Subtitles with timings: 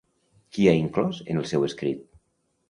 [0.55, 2.03] Qui ha inclòs en el seu escrit?